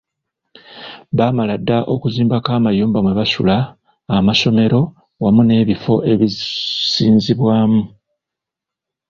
Baamala 1.17 1.55
dda 1.59 1.77
okuzimbako 1.93 2.49
amayumba 2.57 2.99
mwe 3.03 3.13
basula, 3.19 3.57
amasomero, 4.17 4.81
wamu 5.23 5.41
n’ebifo 5.45 5.93
ebisinzizibwamu. 6.11 7.81